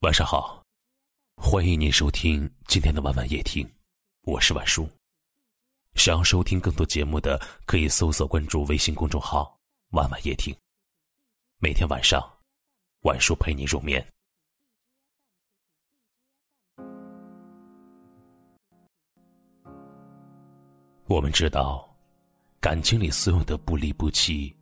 [0.00, 0.64] 晚上好，
[1.36, 3.70] 欢迎您收听今天的晚晚夜听，
[4.22, 4.88] 我是晚叔。
[5.94, 9.60] 想要收听更多节目的，可以搜索关注微信公众号
[9.92, 10.56] “晚晚夜听”。
[11.60, 12.18] 每天晚上，
[13.02, 14.02] 晚叔陪你入眠。
[21.08, 21.94] 我们知道，
[22.58, 24.56] 感情里所有的不离不弃，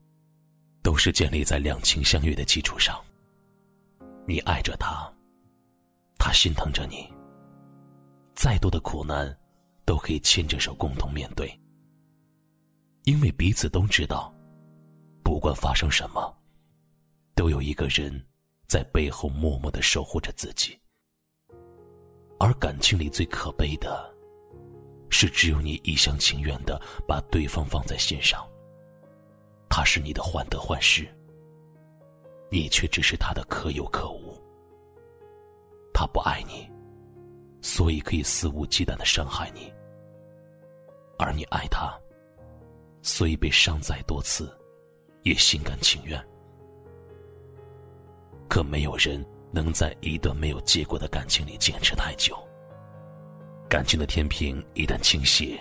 [0.82, 3.00] 都是建立在两情相悦的基础上。
[4.27, 5.09] 你爱着他。
[6.19, 7.11] 他心疼着你，
[8.35, 9.35] 再多的苦难，
[9.85, 11.49] 都可以牵着手共同面对。
[13.04, 14.35] 因为彼此都知道，
[15.22, 16.36] 不管发生什么，
[17.35, 18.22] 都有一个人
[18.67, 20.79] 在背后默默的守护着自己。
[22.39, 24.14] 而感情里最可悲的，
[25.08, 28.46] 是只有你一厢情愿的把对方放在心上。
[29.71, 31.08] 他是你的患得患失，
[32.50, 34.39] 你却只是他的可有可无。
[35.98, 36.70] 他不爱你，
[37.61, 39.62] 所以可以肆无忌惮的伤害你；
[41.18, 41.92] 而你爱他，
[43.02, 44.56] 所以被伤再多次，
[45.24, 46.24] 也心甘情愿。
[48.48, 52.38] 可没有人能在一段没有结果的感情里坚持太久。
[53.68, 55.58] 感情的天平一旦倾斜，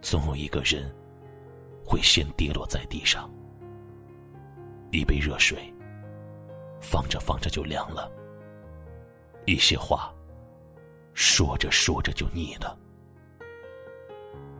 [0.00, 0.90] 总有一个人
[1.84, 3.30] 会先跌落在地上。
[4.92, 5.70] 一杯热水，
[6.80, 8.10] 放着放着就凉了。
[9.46, 10.12] 一些话，
[11.12, 12.78] 说着说着就腻了。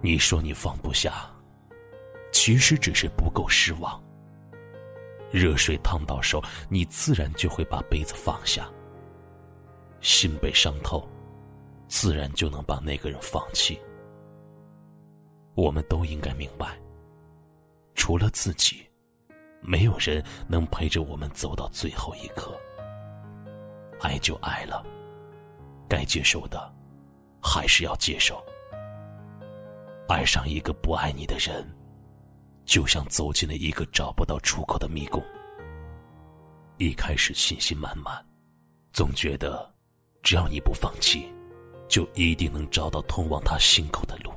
[0.03, 1.31] 你说你放不下，
[2.33, 4.03] 其实只是不够失望。
[5.31, 8.71] 热水烫到手，你自然就会把杯子放下。
[10.01, 11.09] 心被伤透，
[11.89, 13.81] 自然就能把那个人放弃。
[15.55, 16.79] 我们都应该明白，
[17.95, 18.87] 除了自己，
[19.63, 22.55] 没有人能陪着我们走到最后一刻。
[24.05, 24.85] 爱就爱了，
[25.89, 26.71] 该接受的
[27.43, 28.39] 还是要接受。
[30.07, 31.67] 爱上一个不爱你的人，
[32.67, 35.25] 就像走进了一个找不到出口的迷宫。
[36.77, 38.23] 一开始信心满满，
[38.93, 39.73] 总觉得
[40.23, 41.33] 只要你不放弃，
[41.89, 44.31] 就一定能找到通往他心口的路。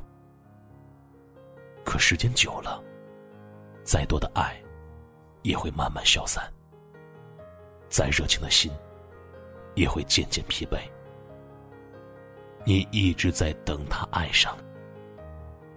[1.84, 2.82] 可时间久了，
[3.84, 4.58] 再多的爱
[5.42, 6.50] 也会慢慢消散，
[7.90, 8.72] 再热情的心。
[9.78, 10.80] 也会渐渐疲惫。
[12.66, 14.58] 你一直在等他爱上，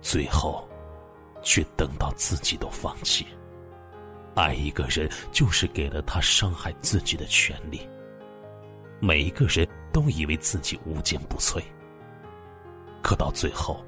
[0.00, 0.66] 最后，
[1.42, 3.26] 却等到自己都放弃。
[4.34, 7.86] 爱一个人，就是给了他伤害自己的权利。
[8.98, 11.62] 每一个人都以为自己无坚不摧，
[13.02, 13.84] 可到最后，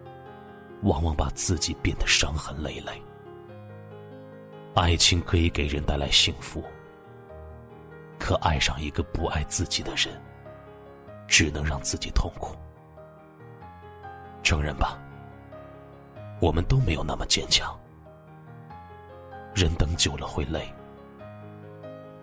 [0.82, 2.92] 往往把自己变得伤痕累累。
[4.74, 6.62] 爱情可以给人带来幸福。
[8.22, 10.08] 可爱上一个不爱自己的人，
[11.26, 12.56] 只能让自己痛苦。
[14.44, 14.96] 承认吧，
[16.40, 17.76] 我们都没有那么坚强。
[19.56, 20.72] 人等久了会累，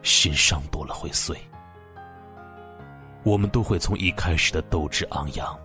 [0.01, 1.37] 心伤多了会碎。
[3.23, 5.59] 我们都会从一开始的斗志昂扬，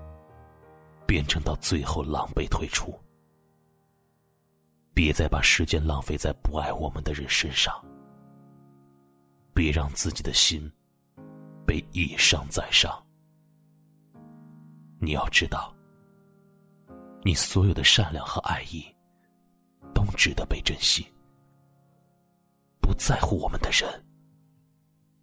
[1.06, 2.92] 变成到最后狼狈退出。
[4.92, 7.72] 别再把时间浪费在不爱我们的人身上。
[9.54, 10.70] 别让自己的心
[11.64, 12.92] 被一伤再伤。
[15.00, 15.72] 你要知道，
[17.22, 18.84] 你所有的善良和爱意
[19.94, 21.06] 都值得被珍惜。
[22.80, 24.04] 不在乎我们的人，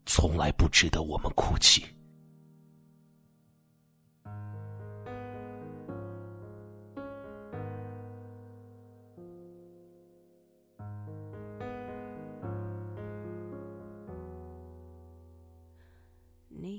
[0.05, 1.85] 从来不值得我们哭泣。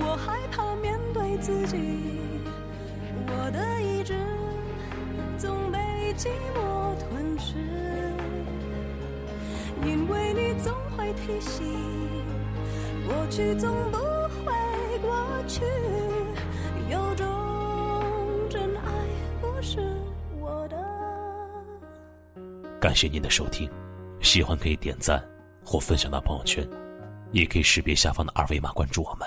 [0.00, 1.76] 我害怕面对自己，
[3.26, 4.14] 我的意志
[5.38, 5.78] 总被
[6.16, 7.56] 寂寞吞噬，
[9.84, 11.64] 因为你总会提醒，
[13.06, 14.52] 过去总不会
[15.00, 15.14] 过
[15.46, 15.62] 去，
[16.90, 17.26] 有种
[18.48, 18.90] 真爱
[19.40, 19.80] 不是
[20.40, 20.76] 我的。
[22.80, 23.70] 感谢您的收听，
[24.20, 25.22] 喜欢可以点赞
[25.64, 26.66] 或分享到朋友圈，
[27.32, 29.26] 也可以识别下方的二维码关注我们。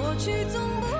[0.00, 0.99] 过去总不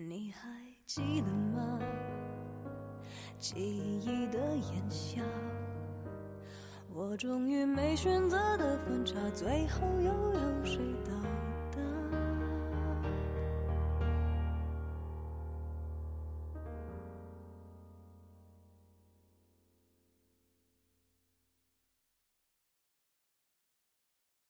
[0.00, 0.48] 你还
[0.86, 1.76] 记得吗？
[3.36, 5.20] 记忆的炎夏，
[6.94, 11.27] 我终于没选择的分岔，最后又有谁到？